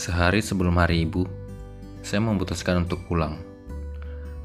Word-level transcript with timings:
Sehari 0.00 0.40
sebelum 0.40 0.80
hari 0.80 1.04
ibu, 1.04 1.28
saya 2.00 2.24
memutuskan 2.24 2.88
untuk 2.88 3.04
pulang. 3.04 3.36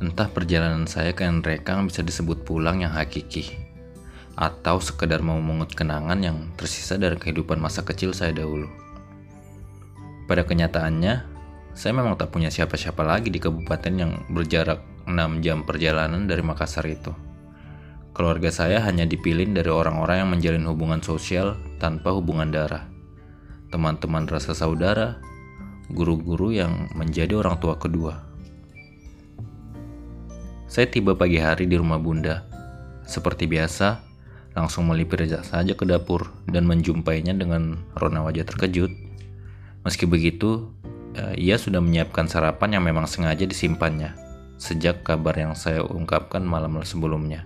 Entah 0.04 0.28
perjalanan 0.28 0.84
saya 0.84 1.16
ke 1.16 1.24
Nrekang 1.24 1.88
bisa 1.88 2.04
disebut 2.04 2.44
pulang 2.44 2.84
yang 2.84 2.92
hakiki, 2.92 3.56
atau 4.36 4.84
sekedar 4.84 5.24
memungut 5.24 5.72
kenangan 5.72 6.20
yang 6.20 6.52
tersisa 6.60 7.00
dari 7.00 7.16
kehidupan 7.16 7.56
masa 7.56 7.88
kecil 7.88 8.12
saya 8.12 8.36
dahulu. 8.36 8.68
Pada 10.28 10.44
kenyataannya, 10.44 11.24
saya 11.72 11.92
memang 11.96 12.20
tak 12.20 12.36
punya 12.36 12.52
siapa-siapa 12.52 13.08
lagi 13.08 13.32
di 13.32 13.40
kabupaten 13.40 13.94
yang 13.96 14.12
berjarak 14.28 14.84
6 15.08 15.40
jam 15.40 15.64
perjalanan 15.64 16.28
dari 16.28 16.44
Makassar 16.44 16.84
itu. 16.84 17.16
Keluarga 18.12 18.52
saya 18.52 18.84
hanya 18.84 19.08
dipilih 19.08 19.56
dari 19.56 19.72
orang-orang 19.72 20.20
yang 20.20 20.30
menjalin 20.36 20.68
hubungan 20.68 21.00
sosial 21.00 21.56
tanpa 21.80 22.12
hubungan 22.12 22.52
darah. 22.52 22.92
Teman-teman 23.72 24.28
rasa 24.28 24.52
saudara, 24.52 25.24
guru-guru 25.92 26.56
yang 26.56 26.90
menjadi 26.98 27.38
orang 27.38 27.60
tua 27.62 27.78
kedua. 27.78 28.22
Saya 30.66 30.90
tiba 30.90 31.14
pagi 31.14 31.38
hari 31.40 31.70
di 31.70 31.78
rumah 31.78 32.02
bunda. 32.02 32.44
Seperti 33.06 33.46
biasa, 33.46 34.02
langsung 34.58 34.90
melipir 34.90 35.22
saja 35.28 35.74
ke 35.78 35.86
dapur 35.86 36.32
dan 36.50 36.66
menjumpainya 36.66 37.38
dengan 37.38 37.86
rona 37.94 38.26
wajah 38.26 38.48
terkejut. 38.48 38.90
Meski 39.86 40.10
begitu, 40.10 40.74
eh, 41.14 41.38
ia 41.38 41.62
sudah 41.62 41.80
menyiapkan 41.84 42.26
sarapan 42.26 42.82
yang 42.82 42.84
memang 42.84 43.06
sengaja 43.06 43.46
disimpannya 43.46 44.26
sejak 44.56 45.04
kabar 45.04 45.36
yang 45.36 45.54
saya 45.54 45.84
ungkapkan 45.84 46.42
malam 46.44 46.80
sebelumnya. 46.88 47.44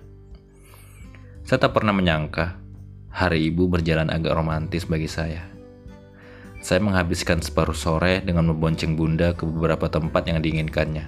Saya 1.41 1.57
tak 1.57 1.73
pernah 1.73 1.89
menyangka 1.89 2.61
hari 3.09 3.49
ibu 3.49 3.65
berjalan 3.65 4.13
agak 4.13 4.37
romantis 4.37 4.85
bagi 4.85 5.09
saya. 5.09 5.48
Saya 6.59 6.83
menghabiskan 6.83 7.39
separuh 7.39 7.75
sore 7.75 8.19
dengan 8.19 8.51
membonceng 8.51 8.99
bunda 8.99 9.31
ke 9.31 9.47
beberapa 9.47 9.87
tempat 9.87 10.27
yang 10.27 10.43
diinginkannya. 10.43 11.07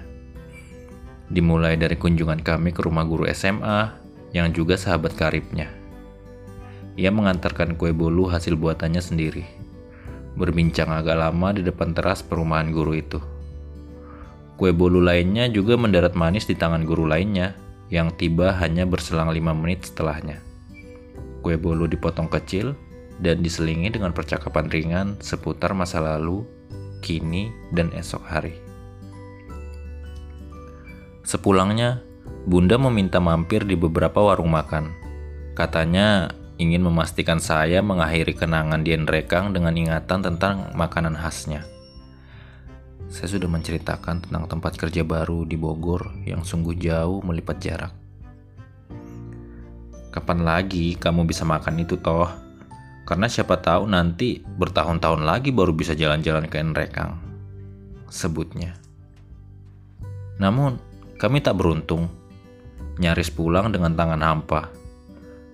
Dimulai 1.28 1.76
dari 1.76 1.96
kunjungan 1.96 2.40
kami 2.40 2.72
ke 2.72 2.80
rumah 2.80 3.04
guru 3.04 3.28
SMA 3.28 3.92
yang 4.32 4.48
juga 4.56 4.80
sahabat 4.80 5.12
karibnya. 5.12 5.68
Ia 6.96 7.12
mengantarkan 7.12 7.76
kue 7.76 7.92
bolu 7.92 8.28
hasil 8.28 8.56
buatannya 8.56 9.00
sendiri. 9.00 9.44
Berbincang 10.36 10.88
agak 10.88 11.20
lama 11.20 11.52
di 11.52 11.60
depan 11.60 11.92
teras 11.92 12.24
perumahan 12.24 12.72
guru 12.72 12.96
itu. 12.96 13.20
Kue 14.56 14.72
bolu 14.72 15.04
lainnya 15.04 15.48
juga 15.52 15.76
mendarat 15.76 16.16
manis 16.16 16.48
di 16.48 16.56
tangan 16.56 16.84
guru 16.84 17.04
lainnya 17.04 17.56
yang 17.92 18.08
tiba 18.16 18.56
hanya 18.56 18.88
berselang 18.88 19.32
lima 19.32 19.52
menit 19.52 19.84
setelahnya. 19.88 20.40
Kue 21.44 21.60
bolu 21.60 21.84
dipotong 21.84 22.28
kecil 22.32 22.72
dan 23.22 23.40
diselingi 23.40 23.88
dengan 23.94 24.10
percakapan 24.10 24.66
ringan 24.66 25.08
seputar 25.22 25.72
masa 25.72 26.02
lalu, 26.02 26.42
kini, 26.98 27.54
dan 27.70 27.94
esok 27.94 28.22
hari. 28.26 28.58
Sepulangnya, 31.22 32.02
Bunda 32.42 32.74
meminta 32.74 33.22
mampir 33.22 33.62
di 33.62 33.78
beberapa 33.78 34.18
warung 34.18 34.50
makan. 34.50 34.90
Katanya 35.54 36.34
ingin 36.58 36.82
memastikan 36.82 37.38
saya 37.38 37.78
mengakhiri 37.78 38.34
kenangan 38.34 38.82
di 38.82 38.98
Rekang 38.98 39.54
dengan 39.54 39.78
ingatan 39.78 40.26
tentang 40.26 40.74
makanan 40.74 41.14
khasnya. 41.14 41.62
Saya 43.06 43.38
sudah 43.38 43.46
menceritakan 43.46 44.26
tentang 44.26 44.50
tempat 44.50 44.74
kerja 44.74 45.06
baru 45.06 45.46
di 45.46 45.54
Bogor 45.54 46.18
yang 46.26 46.42
sungguh 46.42 46.74
jauh 46.74 47.22
melipat 47.22 47.62
jarak. 47.62 47.94
Kapan 50.10 50.42
lagi 50.42 50.98
kamu 50.98 51.22
bisa 51.22 51.46
makan 51.46 51.86
itu 51.86 51.94
toh? 52.02 52.51
Karena 53.02 53.26
siapa 53.26 53.58
tahu 53.58 53.90
nanti 53.90 54.38
bertahun-tahun 54.38 55.26
lagi 55.26 55.50
baru 55.50 55.74
bisa 55.74 55.98
jalan-jalan 55.98 56.46
ke 56.46 56.62
Nrekang. 56.62 57.18
Sebutnya. 58.06 58.78
Namun, 60.38 60.78
kami 61.18 61.42
tak 61.42 61.58
beruntung. 61.58 62.06
Nyaris 63.02 63.34
pulang 63.34 63.74
dengan 63.74 63.98
tangan 63.98 64.22
hampa. 64.22 64.70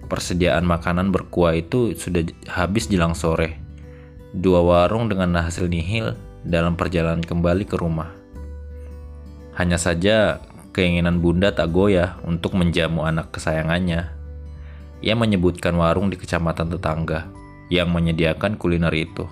Persediaan 0.09 0.65
makanan 0.65 1.09
berkuah 1.09 1.57
itu 1.57 1.97
sudah 1.97 2.25
habis 2.53 2.89
jelang 2.89 3.17
sore. 3.17 3.57
Dua 4.37 4.61
warung 4.61 5.09
dengan 5.09 5.33
hasil 5.41 5.73
nihil 5.73 6.13
dalam 6.45 6.77
perjalanan 6.77 7.25
kembali 7.25 7.65
ke 7.65 7.81
rumah. 7.81 8.13
Hanya 9.57 9.81
saja 9.81 10.45
keinginan 10.77 11.25
bunda 11.25 11.51
tak 11.51 11.73
goyah 11.73 12.21
untuk 12.29 12.55
menjamu 12.55 13.09
anak 13.09 13.33
kesayangannya. 13.33 14.13
Ia 15.01 15.15
menyebutkan 15.17 15.75
warung 15.79 16.13
di 16.13 16.17
kecamatan 16.19 16.75
tetangga 16.75 17.39
yang 17.69 17.93
menyediakan 17.93 18.57
kuliner 18.57 18.93
itu. 18.93 19.29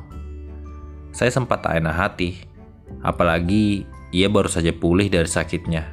Saya 1.12 1.32
sempat 1.32 1.64
tak 1.64 1.80
enak 1.80 1.96
hati, 1.96 2.36
apalagi 3.00 3.88
ia 4.12 4.28
baru 4.28 4.52
saja 4.52 4.72
pulih 4.72 5.08
dari 5.08 5.28
sakitnya. 5.28 5.88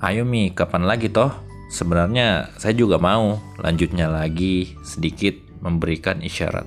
Ayo 0.00 0.24
Mi, 0.24 0.54
kapan 0.54 0.88
lagi 0.88 1.12
toh? 1.12 1.32
Sebenarnya 1.68 2.48
saya 2.56 2.72
juga 2.72 2.96
mau 2.96 3.36
lanjutnya 3.60 4.08
lagi 4.08 4.72
sedikit 4.80 5.36
memberikan 5.60 6.24
isyarat. 6.24 6.64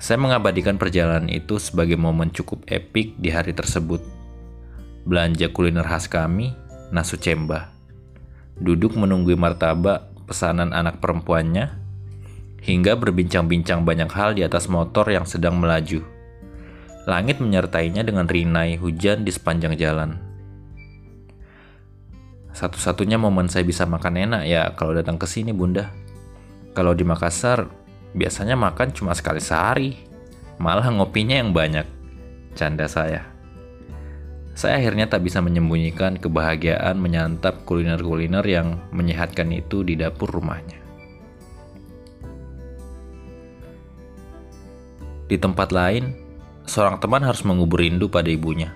Saya 0.00 0.20
mengabadikan 0.20 0.76
perjalanan 0.76 1.28
itu 1.32 1.56
sebagai 1.56 1.96
momen 1.96 2.32
cukup 2.32 2.64
epik 2.68 3.16
di 3.16 3.32
hari 3.32 3.56
tersebut. 3.56 4.04
Belanja 5.08 5.48
kuliner 5.48 5.84
khas 5.84 6.08
kami, 6.12 6.52
nasu 6.92 7.16
cemba. 7.16 7.72
Duduk 8.60 8.96
menunggu 8.96 9.32
martabak 9.36 10.12
pesanan 10.28 10.76
anak 10.76 11.00
perempuannya 11.00 11.79
hingga 12.60 12.96
berbincang-bincang 12.96 13.84
banyak 13.84 14.10
hal 14.12 14.36
di 14.36 14.44
atas 14.44 14.68
motor 14.68 15.08
yang 15.08 15.24
sedang 15.24 15.56
melaju. 15.56 16.04
Langit 17.08 17.40
menyertainya 17.40 18.04
dengan 18.04 18.28
rinai 18.28 18.76
hujan 18.76 19.24
di 19.24 19.32
sepanjang 19.32 19.74
jalan. 19.80 20.20
Satu-satunya 22.52 23.16
momen 23.16 23.48
saya 23.48 23.64
bisa 23.64 23.88
makan 23.88 24.20
enak 24.20 24.42
ya 24.44 24.68
kalau 24.76 24.92
datang 24.92 25.16
ke 25.16 25.24
sini 25.24 25.56
bunda. 25.56 25.88
Kalau 26.76 26.92
di 26.92 27.02
Makassar, 27.02 27.66
biasanya 28.12 28.54
makan 28.54 28.92
cuma 28.92 29.16
sekali 29.16 29.40
sehari. 29.40 29.96
Malah 30.60 30.92
ngopinya 30.92 31.40
yang 31.40 31.56
banyak. 31.56 31.88
Canda 32.52 32.84
saya. 32.84 33.24
Saya 34.52 34.76
akhirnya 34.76 35.08
tak 35.08 35.24
bisa 35.24 35.40
menyembunyikan 35.40 36.20
kebahagiaan 36.20 37.00
menyantap 37.00 37.64
kuliner-kuliner 37.64 38.44
yang 38.44 38.76
menyehatkan 38.92 39.48
itu 39.56 39.80
di 39.80 39.96
dapur 39.96 40.28
rumahnya. 40.28 40.79
Di 45.30 45.38
tempat 45.38 45.70
lain, 45.70 46.10
seorang 46.66 46.98
teman 46.98 47.22
harus 47.22 47.46
mengubur 47.46 47.78
rindu 47.78 48.10
pada 48.10 48.26
ibunya. 48.26 48.74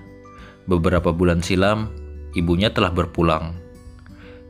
Beberapa 0.70 1.10
bulan 1.10 1.42
silam, 1.42 1.90
ibunya 2.38 2.70
telah 2.70 2.94
berpulang. 2.94 3.58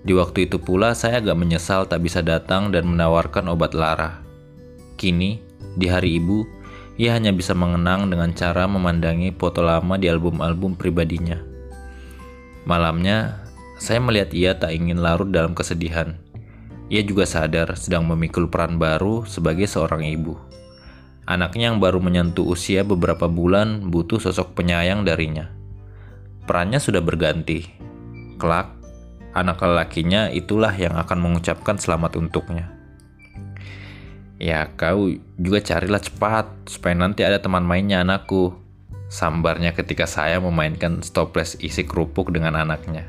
Di 0.04 0.12
waktu 0.12 0.44
itu 0.44 0.60
pula 0.60 0.92
saya 0.92 1.24
agak 1.24 1.32
menyesal 1.32 1.88
tak 1.88 2.04
bisa 2.04 2.20
datang 2.20 2.68
dan 2.68 2.84
menawarkan 2.84 3.48
obat 3.48 3.72
lara. 3.72 4.20
Kini, 5.00 5.40
di 5.80 5.88
hari 5.88 6.20
ibu, 6.20 6.44
ia 7.00 7.16
hanya 7.16 7.32
bisa 7.32 7.56
mengenang 7.56 8.12
dengan 8.12 8.36
cara 8.36 8.68
memandangi 8.68 9.32
foto 9.32 9.64
lama 9.64 9.96
di 9.96 10.12
album-album 10.12 10.76
pribadinya. 10.76 11.40
Malamnya, 12.68 13.48
saya 13.80 13.98
melihat 14.04 14.30
ia 14.36 14.52
tak 14.60 14.76
ingin 14.76 15.00
larut 15.00 15.32
dalam 15.32 15.56
kesedihan. 15.56 16.20
Ia 16.92 17.00
juga 17.00 17.24
sadar 17.24 17.72
sedang 17.80 18.04
memikul 18.04 18.52
peran 18.52 18.76
baru 18.76 19.24
sebagai 19.24 19.64
seorang 19.64 20.04
ibu. 20.04 20.36
Anaknya 21.24 21.72
yang 21.72 21.80
baru 21.80 22.04
menyentuh 22.04 22.44
usia 22.44 22.84
beberapa 22.84 23.32
bulan 23.32 23.88
butuh 23.88 24.20
sosok 24.20 24.52
penyayang 24.60 25.08
darinya. 25.08 25.48
Perannya 26.44 26.76
sudah 26.76 27.00
berganti. 27.00 27.64
Kelak, 28.36 28.76
anak 29.32 29.56
lelakinya 29.64 30.28
itulah 30.28 30.76
yang 30.76 31.00
akan 31.00 31.24
mengucapkan 31.24 31.80
selamat 31.80 32.20
untuknya. 32.20 32.68
Ya, 34.36 34.68
kau 34.76 35.16
juga 35.40 35.64
carilah 35.64 36.04
cepat 36.04 36.68
supaya 36.68 36.92
nanti 36.92 37.24
ada 37.24 37.40
teman 37.40 37.64
mainnya 37.64 38.04
anakku. 38.04 38.60
Sambarnya 39.08 39.72
ketika 39.72 40.04
saya 40.04 40.44
memainkan 40.44 41.00
stoples 41.00 41.56
isi 41.64 41.88
kerupuk 41.88 42.36
dengan 42.36 42.52
anaknya. 42.52 43.08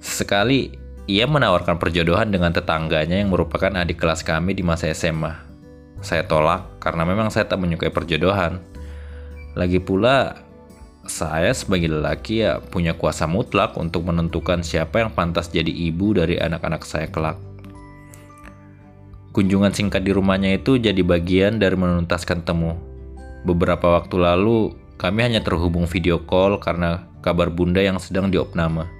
Sekali 0.00 0.72
ia 1.04 1.28
menawarkan 1.28 1.76
perjodohan 1.76 2.32
dengan 2.32 2.56
tetangganya 2.56 3.20
yang 3.20 3.28
merupakan 3.28 3.76
adik 3.76 4.00
kelas 4.00 4.24
kami 4.24 4.56
di 4.56 4.64
masa 4.64 4.88
SMA 4.96 5.49
saya 6.00 6.24
tolak 6.24 6.80
karena 6.80 7.04
memang 7.04 7.28
saya 7.28 7.48
tak 7.48 7.60
menyukai 7.60 7.92
perjodohan. 7.92 8.60
Lagi 9.56 9.80
pula, 9.80 10.40
saya 11.04 11.50
sebagai 11.56 11.90
lelaki 11.90 12.44
ya 12.44 12.60
punya 12.60 12.94
kuasa 12.94 13.24
mutlak 13.24 13.76
untuk 13.76 14.06
menentukan 14.06 14.62
siapa 14.62 15.00
yang 15.02 15.10
pantas 15.12 15.48
jadi 15.50 15.68
ibu 15.68 16.16
dari 16.16 16.36
anak-anak 16.36 16.82
saya 16.84 17.08
kelak. 17.08 17.36
Kunjungan 19.30 19.70
singkat 19.70 20.02
di 20.02 20.10
rumahnya 20.10 20.58
itu 20.58 20.78
jadi 20.78 21.00
bagian 21.06 21.62
dari 21.62 21.78
menuntaskan 21.78 22.42
temu. 22.42 22.74
Beberapa 23.46 23.94
waktu 24.00 24.18
lalu, 24.18 24.74
kami 24.98 25.22
hanya 25.22 25.40
terhubung 25.40 25.86
video 25.86 26.18
call 26.18 26.58
karena 26.58 27.06
kabar 27.22 27.48
bunda 27.48 27.78
yang 27.78 28.02
sedang 28.02 28.28
diopname. 28.28 28.90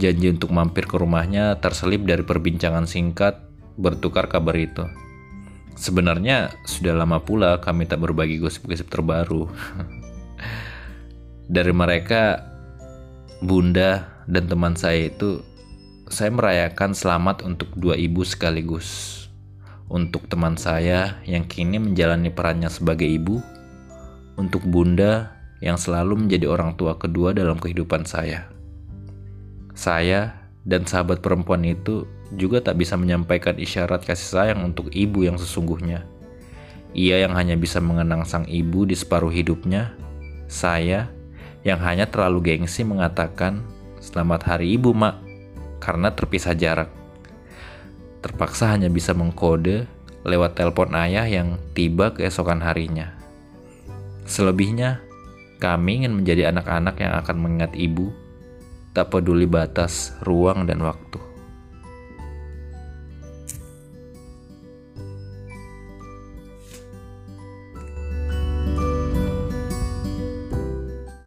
Janji 0.00 0.32
untuk 0.32 0.56
mampir 0.56 0.88
ke 0.88 0.96
rumahnya 0.96 1.60
terselip 1.60 2.08
dari 2.08 2.24
perbincangan 2.24 2.88
singkat 2.88 3.44
bertukar 3.76 4.24
kabar 4.32 4.56
itu. 4.56 4.88
Sebenarnya 5.72 6.52
sudah 6.68 6.92
lama 6.92 7.18
pula 7.18 7.58
kami 7.58 7.88
tak 7.88 8.04
berbagi 8.04 8.38
gosip-gosip 8.38 8.92
terbaru. 8.92 9.48
Dari 11.54 11.72
mereka, 11.74 12.52
bunda 13.42 14.22
dan 14.30 14.46
teman 14.46 14.78
saya 14.78 15.10
itu, 15.10 15.42
saya 16.06 16.30
merayakan 16.30 16.94
selamat 16.94 17.42
untuk 17.42 17.72
dua 17.74 17.98
ibu 17.98 18.22
sekaligus. 18.22 19.18
Untuk 19.92 20.24
teman 20.28 20.56
saya 20.56 21.20
yang 21.28 21.44
kini 21.44 21.76
menjalani 21.76 22.32
perannya 22.32 22.72
sebagai 22.72 23.08
ibu, 23.08 23.44
untuk 24.40 24.64
bunda 24.64 25.36
yang 25.60 25.76
selalu 25.76 26.26
menjadi 26.26 26.48
orang 26.48 26.74
tua 26.74 26.96
kedua 26.96 27.36
dalam 27.36 27.60
kehidupan 27.60 28.08
saya. 28.08 28.48
Saya 29.72 30.42
dan 30.62 30.86
sahabat 30.86 31.20
perempuan 31.20 31.66
itu 31.66 32.06
juga 32.36 32.64
tak 32.64 32.80
bisa 32.80 32.96
menyampaikan 32.96 33.56
isyarat 33.56 34.04
kasih 34.04 34.28
sayang 34.40 34.60
untuk 34.64 34.88
ibu 34.92 35.24
yang 35.24 35.36
sesungguhnya. 35.36 36.04
Ia 36.92 37.24
yang 37.24 37.32
hanya 37.36 37.56
bisa 37.56 37.80
mengenang 37.80 38.28
sang 38.28 38.44
ibu 38.48 38.84
di 38.84 38.92
separuh 38.92 39.32
hidupnya, 39.32 39.96
saya 40.48 41.08
yang 41.64 41.80
hanya 41.80 42.04
terlalu 42.04 42.52
gengsi 42.52 42.84
mengatakan, 42.84 43.64
"Selamat 43.96 44.44
Hari 44.44 44.76
Ibu, 44.76 44.92
Mak," 44.92 45.16
karena 45.80 46.12
terpisah 46.12 46.52
jarak. 46.52 46.92
Terpaksa 48.20 48.70
hanya 48.70 48.92
bisa 48.92 49.16
mengkode 49.16 49.88
lewat 50.22 50.54
telepon 50.54 50.92
ayah 50.94 51.26
yang 51.26 51.58
tiba 51.74 52.12
keesokan 52.12 52.60
harinya. 52.60 53.16
Selebihnya, 54.28 55.02
kami 55.58 56.04
ingin 56.04 56.14
menjadi 56.22 56.54
anak-anak 56.54 57.00
yang 57.02 57.12
akan 57.18 57.36
mengingat 57.40 57.72
ibu, 57.74 58.14
tak 58.92 59.10
peduli 59.10 59.48
batas, 59.48 60.14
ruang, 60.22 60.68
dan 60.68 60.84
waktu. 60.84 61.31